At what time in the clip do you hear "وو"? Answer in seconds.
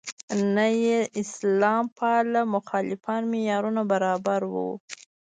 4.53-4.69